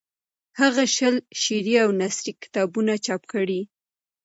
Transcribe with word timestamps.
هغه 0.59 0.83
شل 0.95 1.15
شعري 1.41 1.73
او 1.83 1.89
نثري 2.01 2.33
کتابونه 2.43 2.93
چاپ 3.05 3.21
کړي. 3.33 3.61